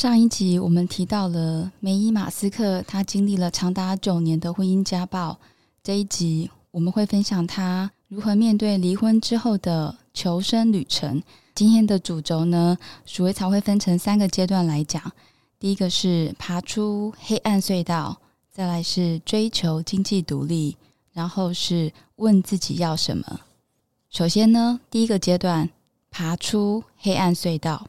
[0.00, 5.38] 上一集我们提到了梅伊马斯克，他经历了长达九年的婚姻家暴。
[5.82, 11.22] 这一集我们会分享他如何面对离婚之后的求生旅程。
[11.54, 15.12] 今天的主轴呢，鼠尾草会分成三个阶段来讲。
[15.58, 18.18] 第一个是爬出黑暗隧道，
[18.50, 20.78] 再来是追求经济独立，
[21.12, 23.40] 然后是问自己要什么。
[24.08, 25.68] 首先呢，第一个阶段
[26.10, 27.86] 爬出黑暗隧道。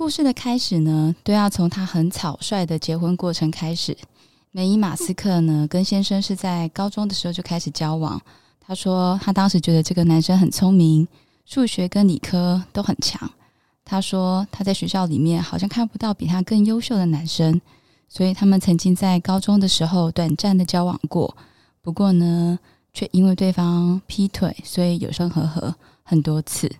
[0.00, 3.94] 故事的开始呢，都要从他很草率的结婚过程开始。
[4.50, 8.18] 梅伊马斯克呢，跟先生是在高中的时候就开始交往。
[8.60, 11.06] 他说，他当时觉得这个男生很聪明，
[11.44, 13.30] 数学跟理科都很强。
[13.84, 17.60] 他说，他在学校里面好像看不到比他更优秀的男生，
[18.08, 21.36] 所以他们曾经在高中的时候短暂的交往过。
[21.82, 22.58] 不过呢，
[22.94, 26.72] 却因为对方劈腿，所以有生和合很多次。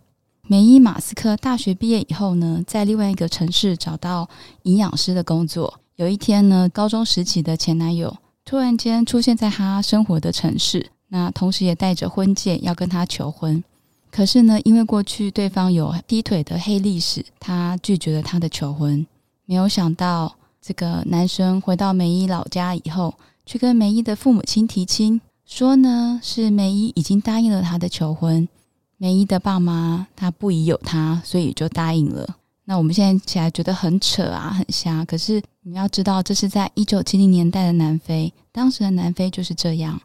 [0.47, 4.29] 梅伊马斯克大学毕业以后呢，在另外一个城市找到
[4.65, 5.79] 营养师的工作。
[5.97, 13.63] 有一天呢，高中时期的前男友突然间出现在他生活的城市，那同时也带着婚戒要跟他求婚。
[14.11, 19.07] 可是呢，因为过去对方有劈腿的黑历史，他拒绝了他的求婚。
[19.45, 23.15] 没有想到，这个男生回到梅伊老家以后，
[23.47, 28.49] 去跟梅伊的父母亲提亲，说呢是梅伊已经答应了他的求婚。
[29.03, 32.37] 梅姨的爸妈他不疑有他，所以就答应了。
[32.67, 35.03] 那我们现在起来觉得很扯啊，很瞎。
[35.07, 39.99] 可是你要知道，这是在一九七零年代的南非，当时的南非就是这样。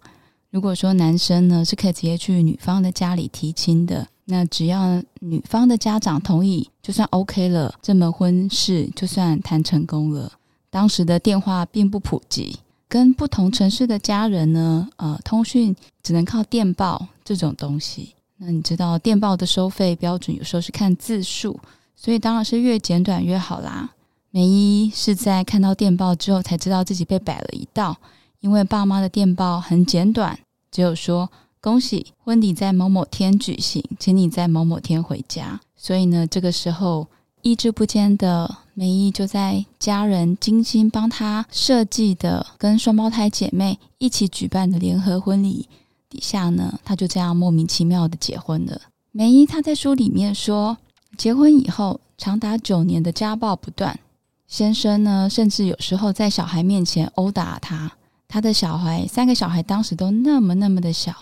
[0.49, 10.31] 如果说男生呢是可以直接去女方的家里提亲的，那只要女方的家长同意，就算 OK 了，这门婚事就算谈成功了。
[10.69, 18.13] 当时的电话并不普及，跟不同城市的家人呢，呃，通讯只能靠电报这种东西。
[18.37, 21.59] 那你知道电报的收费标准有时候是看字数，
[21.95, 23.91] 所以当然是越简短越好啦。
[24.31, 27.95] 梅姨是在看到电报之后才知道自己被摆了一道，
[28.41, 30.37] 因为爸妈的电报很简短，
[30.69, 31.29] 只有说
[31.61, 35.61] 恭喜婚礼在某某天举行，请你在某某天回家。
[35.77, 37.07] 所以呢，这个时候
[37.41, 45.69] 意志不坚的梅姨就在家人精心帮她设计的跟双胞胎姐妹一起举办的联合婚礼。
[46.09, 48.81] 底下呢，他就这样莫名其妙的结婚了。
[49.11, 50.77] 梅姨她在书里面说，
[51.17, 53.99] 结婚以后长达九年的家暴不断，
[54.47, 57.91] 先生呢甚至有时候在小孩面前殴打他。
[58.27, 61.15] 他的小孩三个小孩当时都那么那么的小，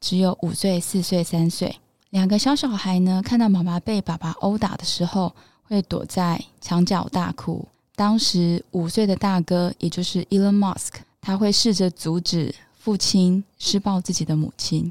[0.00, 1.76] 只有五岁、四岁、三岁。
[2.10, 5.32] 两个小小孩呢，看到妈妈被爸爸殴打的时候，
[5.64, 7.66] 会躲在墙角大哭。
[7.96, 12.54] 当时五岁的大哥，也就是 Elon Musk，他会试着阻止。
[12.80, 14.90] 父亲施暴自己的母亲。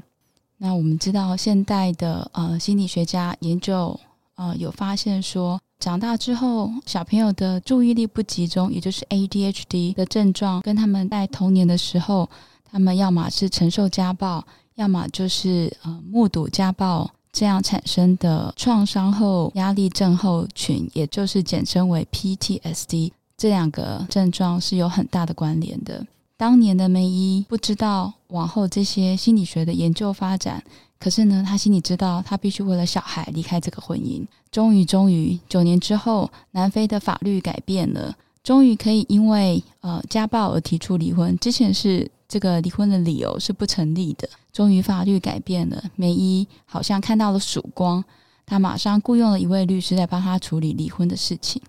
[0.58, 3.98] 那我们知道，现代的呃心理学家研究
[4.36, 12.30] 呃有发现说，长大之后小朋友的注意力不集中，也就是 ADHD 的症状，跟他们在童年的时候，
[12.70, 14.46] 他们要么是承受家暴，
[14.76, 26.06] 要么就是呃目睹家暴这样产生的创伤后压力症候群，也就是简称为 PTSD，这两个症状是有很大的关联的。
[26.40, 30.64] 当年的梅姨不知道往后这些心理学的研究发展，
[30.98, 34.24] 可是呢，她心里知道，她必须为了小孩离开这个婚姻。
[34.50, 41.38] 终于，终于，九年之后，南非的法律改变了，终于可以因为呃家暴而提出离婚。
[41.38, 44.26] 之前是这个离婚的理由是不成立的。
[44.50, 48.02] 终于法律改变了，梅姨好像看到了曙光，
[48.46, 51.60] 她马上雇佣了一位律师来帮她处理离婚的事情。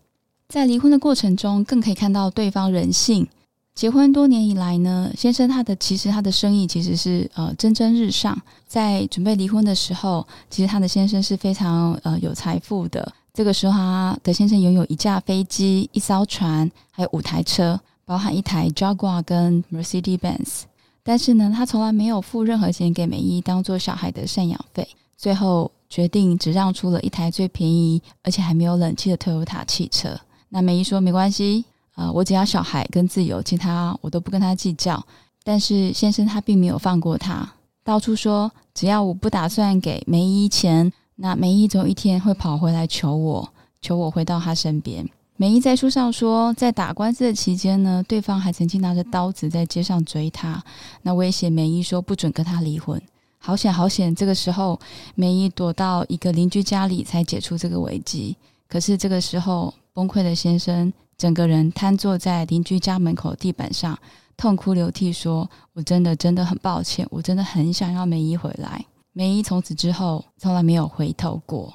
[0.47, 3.27] 在离婚的过程中，更可以看到对方人性。
[3.73, 8.39] 结婚多年以来呢，先生他的其实他的生意其实是呃蒸蒸日上。
[8.67, 13.11] 在准备离婚的时候，其实他的先生是非常呃有财富的。
[13.33, 20.63] 这个时候，他的先生拥有一架飞机、一艘船，还有五台车，包含一台 Jaguar 跟 Mercedes Benz。
[21.01, 24.87] 但是呢，他从来没有付任何钱给美伊当做小孩的赡养费。
[25.17, 30.19] 最后决定只让出了一台最便宜而且还没有冷气的 Toyota 汽车。
[30.49, 31.65] 那美伊说没关系。
[32.01, 35.05] 呃，我只要小孩跟自由，其他我都不跟他计较。
[35.43, 37.47] 但是先生他并没有放过他，
[37.83, 43.47] 到处说只要我不打算给梅姨钱，那梅姨总有一天会跑回来求我，
[43.81, 45.07] 求我回到他身边。
[45.37, 50.63] 梅姨在书上说，在打官司的期间呢，对方还曾经拿着刀子在街上追他，
[51.03, 52.99] 那威胁梅姨说不准跟他离婚。
[53.37, 54.79] 好险好险，这个时候
[55.13, 58.35] 梅姨躲到一个邻居家里才解除这个危机。
[58.67, 60.91] 可是这个时候崩溃的先生。
[61.21, 63.95] 整个人瘫坐在邻居家门口地板上，
[64.35, 68.83] 痛哭流涕说：“我真的真的很抱歉，我真的很想要梅姨回来。”
[69.13, 71.71] 梅姨从此之后从来没有回头过。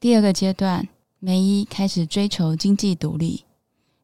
[0.00, 0.88] 第二个阶段，
[1.20, 3.44] 梅姨开始追求经济独立。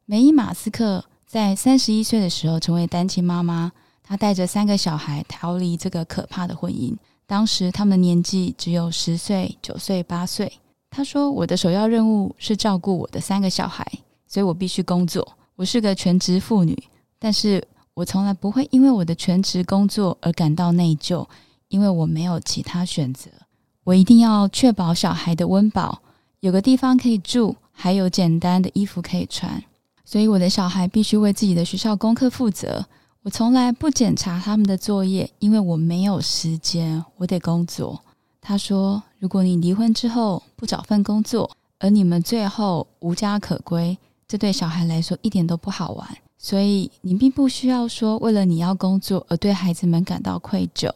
[0.05, 6.95] 梅姨马斯克在三十一岁的时候成为单亲妈妈，她带着三个小孩逃离这个可怕的婚姻。
[7.25, 10.53] 当时他们的年纪只有十岁、九岁、八岁。
[10.89, 13.85] 她说：“我的首要任务是照顾我的三个小孩，
[14.27, 15.27] 所以我必须工作。
[15.55, 16.77] 我是个全职妇女，
[17.17, 21.25] 但是我从来不会因为我的全职工作而感到内疚，
[21.69, 23.31] 因为我没有其他选择。
[23.83, 26.01] 我一定要确保小孩的温饱。”
[26.39, 29.63] 有个地方可以住，还有简单的衣服可以穿，
[30.05, 32.85] 所以我的小孩必须为自己的学校功课负责。
[33.23, 37.99] 我从来不检查他们的作业，因为我没有时间，我得工作。
[38.39, 43.97] 他说：“如果你离婚之后不找份工作，而你们最后无家可归，
[44.27, 46.07] 这对小孩来说一点都不好玩。
[46.37, 50.91] 所以你并不需要说为了你要工作而对孩子们感到愧疚。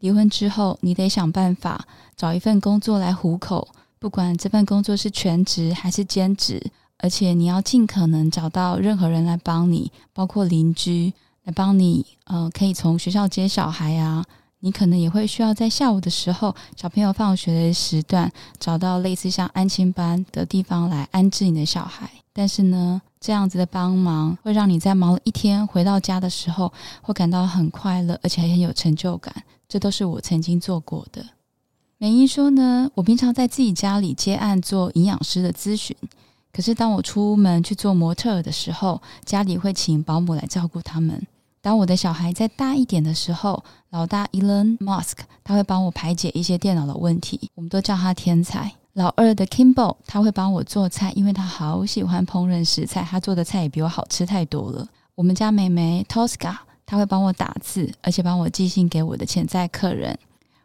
[0.00, 1.86] 离婚之后，你得想办法
[2.16, 3.68] 找一份工作来糊口。”
[3.98, 6.62] 不管这份工作是全职还是兼职，
[6.98, 11.10] 而且你要尽可能找到任何人来帮你，包括邻居
[11.44, 12.04] 来帮你。
[12.24, 14.22] 呃，可以从学校接小孩啊，
[14.60, 18.30] 你可能也会需要在下午的时候，小朋友放学的时段，
[18.60, 22.10] 找到类似像安亲班的地方来安置你的小孩。
[22.36, 29.32] 但是呢，这样子的帮忙会让你在忙了一天回到家的时候，会感到很快乐，而且很有成就感。
[29.68, 31.24] 这都是我曾经做过的。
[31.96, 35.96] 美英说呢，我平常在自己家里接案做营养师的咨询，
[36.52, 41.24] 可是当我出门去做模特的时候，家里会请保姆来照顾他们。
[41.62, 48.74] 当我的小孩再大一点的时候，老大 Elon Musk 他会帮我排解一些电脑的问题，我们都叫他天才。
[48.94, 54.86] 老二的 Kimball 他会帮我做菜，因为他好喜欢烹饪食材，他做的菜也比我好吃太多了。
[55.16, 56.56] 我们家妹妹 Tosca
[56.86, 60.16] 他会帮我打字，而且帮我寄信给我的潜在客人。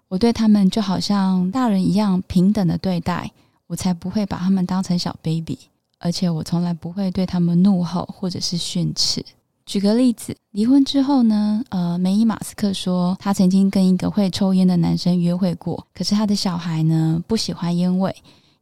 [0.08, 3.32] 我对他们就好像大人一样平等的对待，
[3.66, 5.58] 我才不会把他们当成小 baby，
[5.98, 9.26] 而且我从来不会对他们怒吼或者是训斥。
[9.70, 18.16] 举个例子，离婚之后呢，呃，梅姨马斯克说他曾经跟一个会抽烟的男生约会过，可是他的小孩呢不喜欢烟味。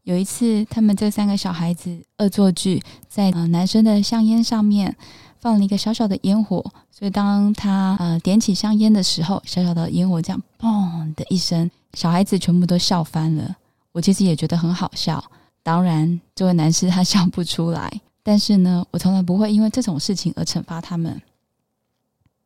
[0.03, 4.93] 有一次，他们这三个小孩子恶作剧，在呃男生的香烟上面。
[5.39, 13.55] 放了一个小小的烟火，所以当他呃点起香烟的时候，小小的烟火这样砰的一声，小孩子全部都笑翻了。
[13.91, 15.23] 我其实也觉得很好笑。
[15.61, 21.21] 当然，这位男士他笑不出来，但是呢，我从来不会因为这种事情而惩罚他们。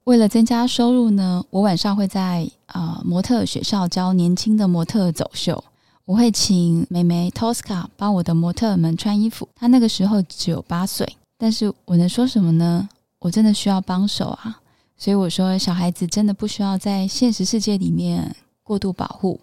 [0.03, 5.63] 为了增加收入呢，我晚上会在啊模特学校教年轻的模特走秀。
[6.05, 9.49] 我会请妹妹 Tosca 帮我的模特们穿衣服。
[9.55, 11.17] 她那个时候只有八岁。
[11.39, 12.87] 但是我能说什么呢？
[13.17, 14.61] 我真的需要帮手啊！
[14.95, 19.39] 所以我说，小孩子真的不需要在现实世界里面过度保护，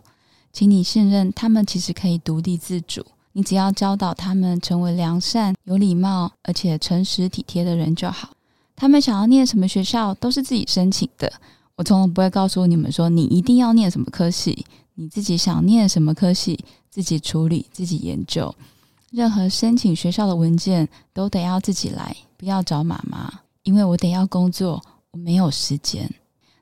[0.52, 3.05] 请你信任他们，其实可以独立自主。
[3.38, 8.31] 你只要教导他们成为良善、有礼貌而且诚实体贴的人就好。
[8.75, 11.32] 他们想要念什么学校都是自己申请的，
[11.76, 16.58] 我从来不会告诉你们说你一定要念什么科系，你自己想念什么科系，
[16.90, 18.52] 自己处理，自己研究。
[19.12, 23.32] 任何申请学校的文件都得要自己来，不要找妈妈，
[23.62, 24.82] 因为我得要工作，
[25.12, 26.11] 我没有时间。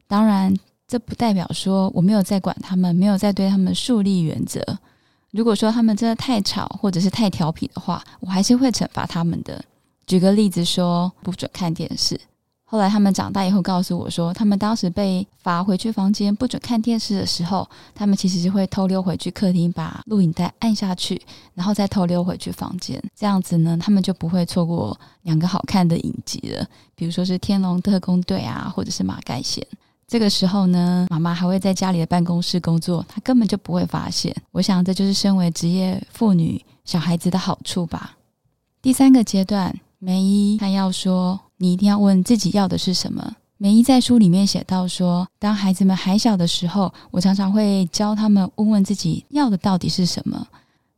[0.07, 0.55] 当然，
[0.87, 4.61] 这不代表说我没有在管他们，没有在对他们树立原则。
[5.37, 9.63] 如果说他们真的太吵或者是太调皮的话，我还是会惩罚他们的。
[10.07, 12.19] 举个例子说，不准看电视。
[12.65, 21.21] 后来他们长大以后告诉我说，他们当时被罚回去房间不准看电视的时候，他们其实是会偷溜回去客厅把录影带按下去，
[21.53, 22.99] 然后再偷溜回去房间。
[23.15, 29.63] 这样子呢，他们就不会错过两个好看的影集了，比如说是《天龙特工队》啊，或者是《马盖先》。
[30.07, 34.35] 这个时候呢，妈妈还会在家里的办公室工作，她根本就不会发现。
[34.53, 38.17] 我想这就是身为职业妇女小孩子的好处吧。
[38.81, 41.41] 第三个阶段，梅姨她要说。
[41.59, 43.35] 你一定要问自己要的是什么。
[43.57, 50.47] 梅姨在书里面写到说，当孩子们还小的时候，我常常会教他们问问自己要的到底是什么。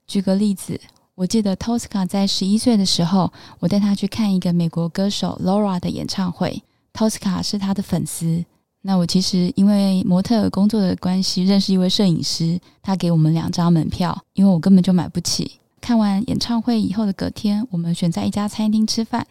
[0.09, 0.81] 举个例子，
[1.15, 6.61] 我记得 Tosca 在十一岁的时候，我带他去看一个美国歌手 Laura 的演唱会。
[6.93, 8.45] Tosca 是他的粉丝。
[8.88, 15.61] 那我其实因为模特工作的关系，认识一位摄影师，他给我们两张门票，因为我根本就买不起。
[15.78, 19.26] 看完演唱会以后的隔天，我们选在一家餐厅吃饭。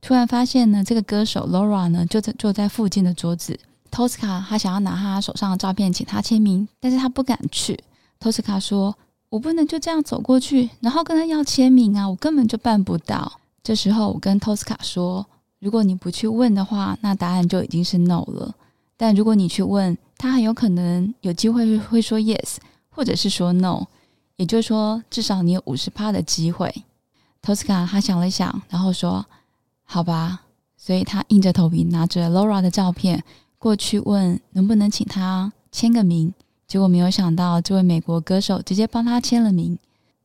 [0.00, 3.58] 突然发现呢，这个歌手 Laura 呢就在坐在附近的桌子。
[3.90, 7.76] Tosca 他想要拿他手上的照片请他签名，但是他不敢去。
[8.20, 8.96] Tosca 说
[9.28, 15.26] ：“我不能就这样走过去，然后跟他要签名啊，我根本就办不到。”这时候我跟 Tosca 说
[15.58, 18.54] ：“如果你不去问的话，那答案就已经是 no 了。
[19.00, 22.56] 但如果你去问，他很有可能有机会会说 yes，
[22.90, 23.86] 或者是说 no。
[24.36, 26.70] 也就是说，至少你有五十趴的机会。
[27.40, 29.24] 托斯卡他想了想，然后说
[29.84, 30.42] ：“好吧。”
[30.76, 33.24] 所以他硬着头皮拿着 Laura 的照片
[33.58, 36.34] 过去问能不能请他签个名。
[36.68, 39.78] 结果没有想到，这位美国歌手直接帮他签了名。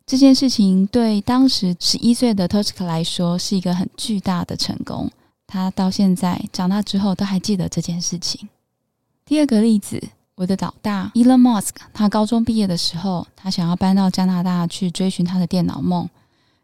[0.06, 5.10] 这件事情对当时十一岁的 Tosca 来说是一个很巨大的成功。
[5.48, 8.50] 他到现在长大之后都还记得这件事情。
[9.26, 10.02] 第二个例子，
[10.36, 16.08] 我的老大 Elon Musk，他高中毕业的时候，他想要搬到加拿大去追寻他的电脑梦。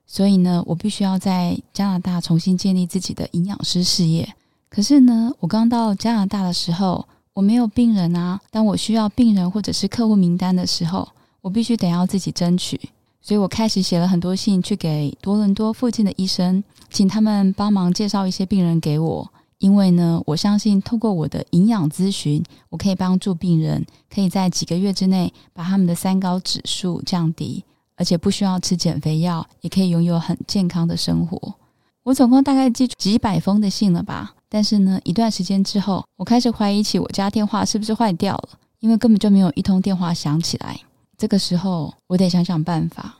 [0.06, 4.36] 所以呢，我必须要在加拿大重新建立自己的营养师事业。
[4.70, 7.08] 可是呢，我刚到加拿大的时候。
[7.34, 11.08] 我没有病人啊，当我需要病人或者是客户名单的时候，
[11.40, 12.78] 我必须得要自己争取。
[13.22, 19.32] 所以我开始写了很多信去给多伦多附近的医生，请他们帮忙介绍一些病人给我。
[19.62, 27.64] 因为呢，我相信透过我的营养咨询，我可以帮助病人可以在几个月之内把他们的三高指数降低，
[27.96, 31.54] 而且不需要吃减肥药，也可以拥有很健康的生活。
[32.02, 34.34] 我总共大概寄几百封的信了吧。
[34.50, 38.50] 但是呢，一段时间之后，我开始怀疑起我家电话是不是坏掉了，
[38.80, 40.80] 因为根本就没有一通电话响起来。
[41.16, 43.20] 这个时候，我得想想办法。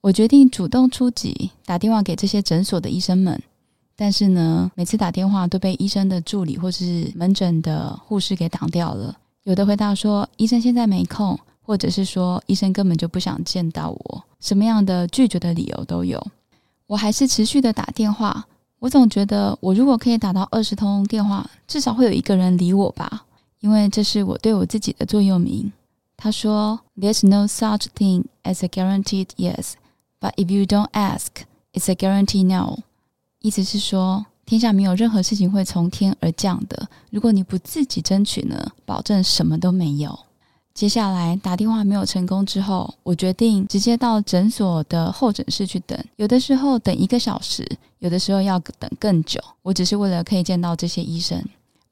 [0.00, 3.42] 我决定主动出击，打电话给这些诊所的医生们。
[3.96, 9.16] 但是呢，每次打电话都被医生的助理或是门诊的护士给挡掉了。
[9.44, 16.24] 有的回答说医生现在没空，或者是说医生根本就不想见到我，什么样的拒绝的理由都有。
[16.86, 18.46] 我还是持续的打电话。
[18.78, 23.24] 我总觉得，我如果可以打到二十通电话，至少会有一个人理我吧，
[23.60, 25.72] 因为这是我对我自己的座右铭。
[26.16, 29.72] 他说：“There's no such thing as a guaranteed yes,
[30.20, 31.28] but if you don't ask,
[31.72, 32.80] it's a guarantee no。”
[33.46, 36.88] 意思是说，天下没有任何事情会从天而降的。
[37.12, 40.18] 如果你不自己争取呢，保证什么都没有。
[40.74, 45.96] 接下来打电话没有成功之后，我决定直接到诊所的候诊室去等。
[46.16, 47.64] 有的时候等一个小时，
[48.00, 49.40] 有的时候要等更久。
[49.62, 51.40] 我只是为了可以见到这些医生。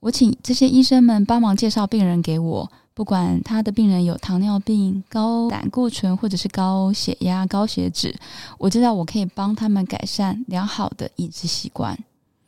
[0.00, 8.14] 我请这些医生们帮忙介绍病人给我，不管他的病人有糖尿病、高胆固醇或者是高血压、高血脂，
[8.56, 11.98] 我知道我可以帮他们改善良好的饮食习惯。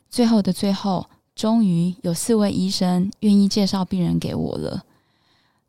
[0.09, 4.83] 最后的最后，终于有四位医生愿意介绍病人给我了。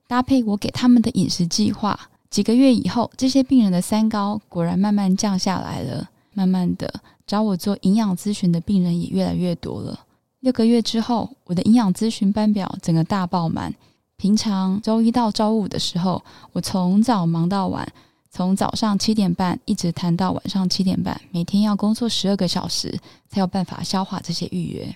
[0.07, 6.09] 搭配我给他们的饮食计划，几个月以后，这些病人的三高果然慢慢降下来了。
[6.35, 9.99] 慢慢的，找我做营养咨询的病人也越来越多了。
[10.39, 13.75] 六个月之后，我的营养咨询班表整个大爆满。
[14.19, 16.21] 平常周一到周五的时候，
[16.51, 17.87] 我从早忙到晚，
[18.33, 22.99] 从早上七点半一直谈到晚上七点半，每天要工作十二个小时，
[23.29, 24.93] 才有办法消化这些预约。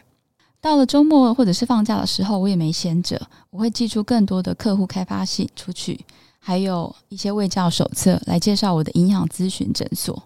[0.60, 6.04] 到了周末或者是放假的时候，我也没闲着，我会寄出更多的客户开发信出去，
[6.40, 10.20] 还有一些卫教手册来介绍我的营养咨询诊所。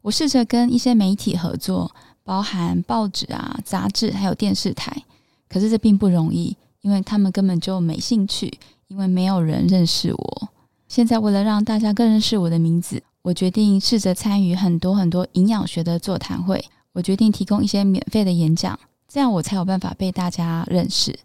[0.00, 5.04] 我试着跟一些媒体合作，包含报纸啊、杂志还有电视台，
[5.50, 10.48] 可是这并不容易，因为他们根本就没兴趣，因为没有人认识我。
[10.86, 16.64] 现在为了让大家更认识我的名字，我决定试着参与很多很多营养学的座谈会。
[16.92, 18.78] 我决定提供一些免费的演讲。
[19.06, 21.18] 这样我才有办法被大家认识。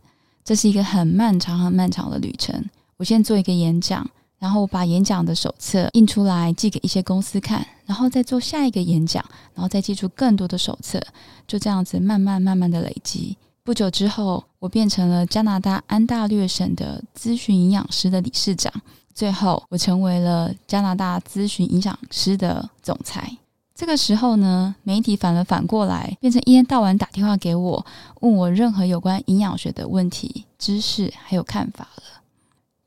[0.43, 2.69] 这是一个很漫长、很漫长的旅程。
[2.97, 11.01] 我先做一个演讲，然后我把演讲的手册印出来寄给一些公司看，然后再做下一个演讲，然后再寄出更多的手册，
[11.47, 13.37] 就这样子慢慢、慢慢的累积。
[13.65, 18.73] 不久之后，我变成了加拿大安大略省的咨询营养师的理事长。
[19.13, 23.37] 最后，我成为了加拿大咨询营养师的总裁。
[23.73, 27.85] 这个时候呢，媒体反而反过来变成一天到晚打电话给我，
[28.19, 32.03] 问我任何有关营养学的问题、知识还有看法了。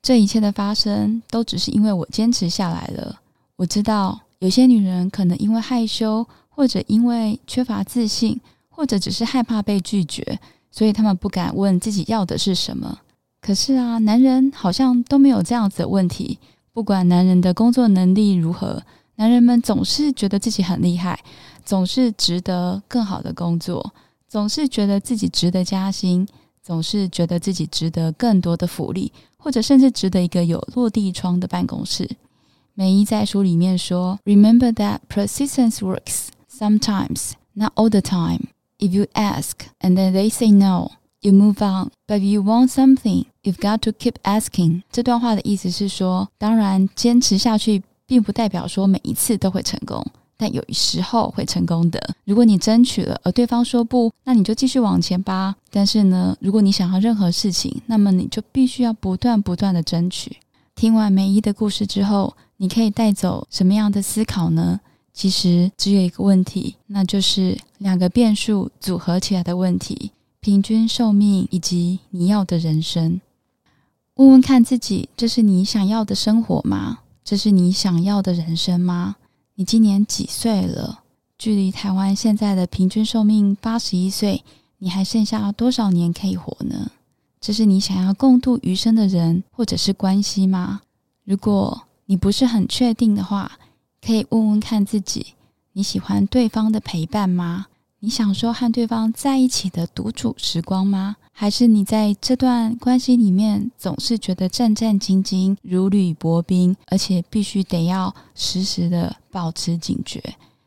[0.02, 3.18] 这一切的发生，都只是因为我坚持下来了。
[3.56, 10.38] 我知道有些女人可能因为害羞，或者因为缺乏自信，或者只是害怕被拒绝，
[10.76, 12.99] 所以他们不敢问自己要的是什么。
[13.40, 16.38] 可是啊，男人好像都没有这样子的问题，
[16.75, 18.83] 不管男人的工作能力如何。
[19.18, 21.18] 男人们总是觉得自己很厉害，
[21.64, 23.95] 总是值得更好的工作，
[24.28, 26.28] 总是觉得自己值得加薪，
[26.62, 32.06] 总是觉得自己值得更多的福利，或者甚至值得一个有落地窗的办公室。
[32.75, 38.49] 美伊在书里面说：“Remember that persistence works sometimes, not all the time.
[38.78, 41.90] If you ask and then they say no, you move on.
[42.06, 47.83] But if you want something, you've got to keep asking.” 这段话的意思是说，当然坚持下去。
[48.09, 50.06] 并不代表说每一次都会成功，
[50.37, 52.14] 但有时候会成功的。
[52.25, 55.56] 如果你争取了，而对方说不，那你就继续往前吧。
[55.73, 60.37] 但是呢，如果你想要任何事情，那么你就必须要不断不断的争取。
[60.76, 64.78] 听完梅姨的故事之后，你可以带走什么样的思考呢？
[65.16, 73.18] 其实只有一个问题，那就是两个变数组合起来的问题：平均寿命以及你要的人生。
[74.16, 76.99] 问问看自己，这是你想要的生活吗？
[77.25, 79.16] 这是你想要的人生吗？
[79.54, 81.00] 你今年几岁了？
[81.38, 84.44] 距离台湾现在的平均寿命八十一岁，
[84.78, 86.90] 你还剩下多少年可以活呢？
[87.40, 90.82] 这是你想要共度余生的人或者是关系吗？
[91.25, 93.58] 如果你不是很确定的话，
[94.06, 95.34] 可以问问看自己：
[95.72, 97.66] 你喜欢对方的陪伴吗？
[97.98, 101.16] 你享受和对方在一起的独处时光吗？
[101.32, 110.22] 还是你在这段关系里面总是觉得战战兢兢、如履薄冰，而且必须得要时时的保持警觉？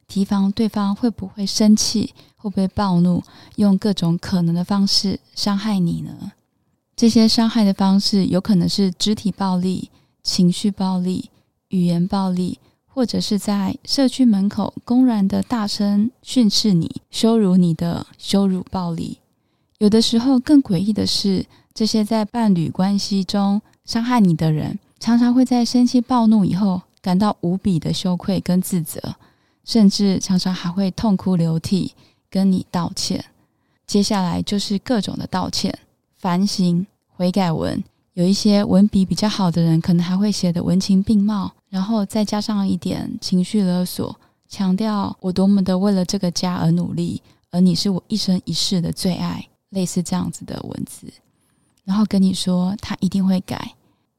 [0.05, 3.24] 提防对方会不会生气，会不会暴怒，
[3.55, 6.34] 用各种可能的方式伤害你呢？
[6.93, 9.89] 这些伤害的方式有可能是肢体暴力、
[10.22, 11.29] 情绪暴力、
[11.69, 12.60] 语言暴力，
[13.00, 19.20] 或者是在社区门口公然的大声训斥你、羞辱你的羞辱暴力。
[19.77, 29.01] 有的时候更诡异的是，这些在伴侣关系中伤害你的人，常常会在生气暴怒以后感到无比的羞愧跟自责。
[29.63, 31.94] 甚至常常还会痛哭流涕
[32.29, 33.24] 跟你道歉，
[33.88, 35.74] 接下来就是各种的道歉、
[36.18, 37.82] 反省、悔改文。
[38.13, 47.21] 有一些文笔比较好的人，可能还会写的文情并茂，然后再加上一点情绪勒索，强调我多么的为了这个家而努力，
[47.51, 51.07] 而你是我一生一世的最爱，类似这样子的文字，
[51.83, 53.75] 然后跟你说他一定会改。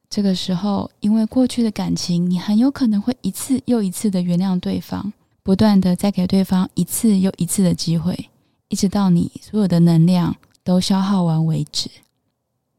[0.09, 5.13] 这个时候，因为过去的感情，你很有可能会一次又一次的原谅对方。
[5.43, 8.29] 不断的再给对方一次又一次的机会，
[8.69, 11.91] 一直到你所有的能量都消耗完为止。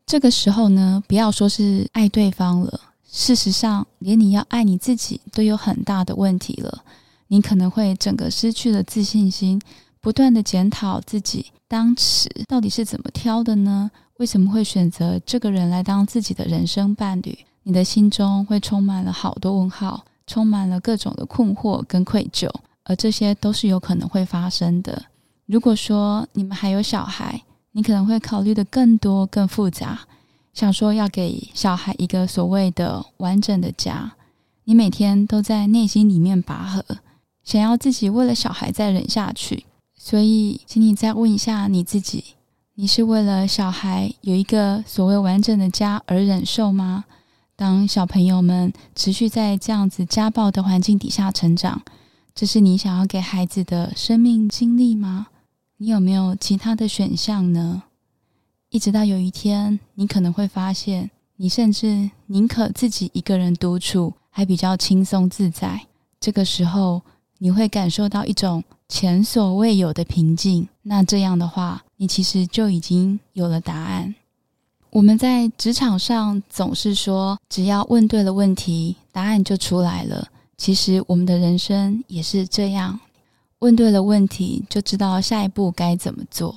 [0.06, 2.80] 这个时候呢，不要说是爱对方了，
[3.12, 6.84] 事实上，连你要爱你自己都有很大的问题了。
[7.28, 9.62] 你可能会整个失去了自信心，
[10.00, 13.92] 不断的检讨自己当时到底是怎么挑的呢？
[14.18, 17.38] 为什么会选择这个人来当自己的人生伴侣？
[17.64, 20.06] 你的心中会充满了好多问号。
[20.28, 22.50] 充满了各种的困惑跟愧疚，
[22.86, 25.04] 而这些都是有可能会发生的。
[25.46, 27.42] 如果说你们还有小孩，
[27.74, 30.00] 你可能会考虑的更多、更复杂，
[30.54, 34.14] 想说要给小孩一个所谓的完整的家。
[34.66, 36.84] 你每天都在内心里面拔河，
[37.44, 39.66] 想要自己为了小孩再忍下去。
[39.96, 42.24] 所以，请你再问一下你自己：
[42.76, 47.06] 你是为了小孩有一个所谓完整的家而忍受吗？
[47.56, 51.84] 当小朋友们持续在这样子家暴的环境底下成长，
[52.34, 55.28] 这是你想要给孩子的生命经历吗？
[55.78, 57.84] 你有没有其他的选项呢？
[58.72, 65.88] 一直到有一天，你可能会发现，你甚至宁可自己一个人独处，还比较轻松自在。
[66.22, 67.02] 这个时候，
[67.40, 70.70] 你会感受到一种前所未有的平静。
[70.84, 74.16] 那这样的话，你其实就已经有了答案。
[74.92, 80.30] 我们在职场上总是说，只要问对了问题，答案就出来了。
[80.56, 82.98] 其实我们的人生也是这样，
[83.60, 86.56] 问对了问题，就知道下一步该怎么做。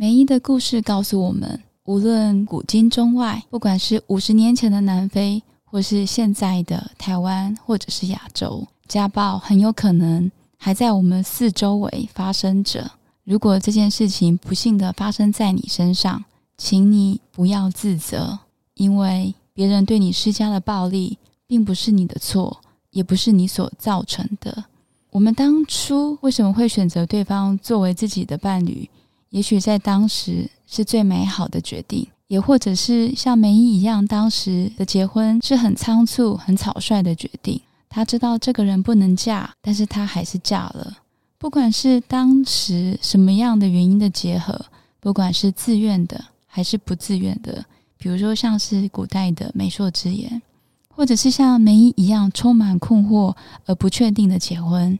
[0.00, 12.92] 梅姨的故事告诉我们，无论古今中外，不管是五十年前的南非，或是现在的台湾，或者是亚洲，家暴很有可能还在我们四周围发生着。
[13.24, 16.24] 如果这件事情不幸的发生在你身上，
[16.56, 18.38] 请你不要自责，
[18.76, 24.64] 因为别人对你施加的暴力并不是你的错，也不是你所造成的。
[25.10, 28.88] 我们当初为什么会选择对方作为自己的伴侣？
[29.30, 37.60] 也许在当时是最美好的决定，也或者是像梅姨一样，当时的结婚是很仓促、很草率的决定。
[37.88, 40.98] 她知道这个人不能嫁，但是她还是嫁了。
[41.38, 44.66] 不管是当时什么样的原因的结合，
[45.00, 46.24] 不管是自愿的。
[46.52, 47.64] 还是不自愿的，
[47.96, 50.42] 比如说像是古代的媒妁之言，
[50.88, 54.98] 或者是像梅姨一样充满困惑而不确定的结婚。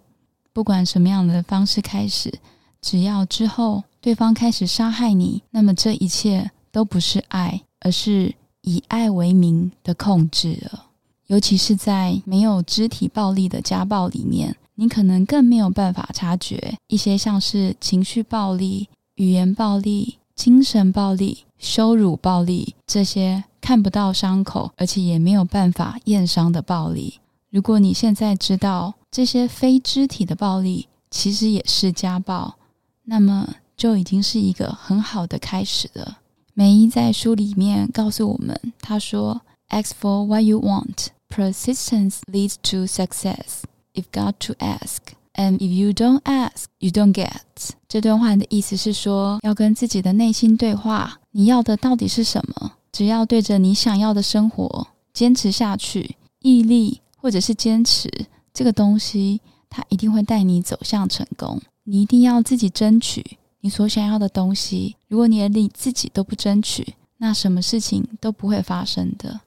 [0.53, 2.33] 不管什么样的方式开始，
[2.81, 10.87] 只要之后对方开始杀害你，那么这一切都不是爱，而是以爱为名的控制了。
[11.27, 20.17] 尤其是在没有肢体暴力的家暴里面，你可能更没有办法察觉一些像是情绪暴力、语言暴力。
[20.37, 27.21] 精神暴力、羞辱暴力这些看不到伤口，而且也没有办法验伤的暴力。
[27.51, 32.57] 如果你现在知道这些非肢体的暴力其实也是家暴，
[33.05, 36.19] 那么就已经是一个很好的开始了。
[36.53, 39.41] 梅姨在书里面告诉我们，她说
[39.71, 41.07] ：“Ask for what you want.
[41.31, 43.63] Persistence leads to success.
[43.95, 44.99] You've got to ask
[45.33, 47.71] And if you don't ask, you don't get。
[47.89, 52.73] 这段话的意思是说，要跟自己的内心对话，你要的到底是什么？
[52.93, 58.11] 只要对着你想要的生活坚持下去，毅力或者是坚持
[58.53, 59.41] 这个东西，
[59.71, 61.63] 它一定会带你走向成功。
[61.85, 64.97] 你一定要自己争取你所想要的东西。
[65.09, 69.41] 如果你连你自己都不争取，那什么事情都不会发生的。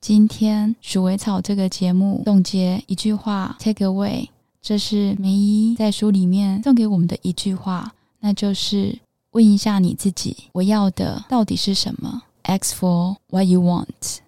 [0.00, 4.28] 今天鼠尾草这个节目总结一句话，take away，
[4.62, 8.96] 这是梅姨在书里面送给我们的一句话，那就是
[9.32, 14.18] 问一下你自己，我要的到底是什么？Ask for what you want。